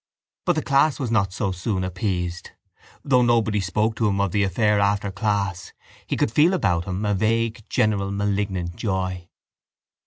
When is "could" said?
6.17-6.31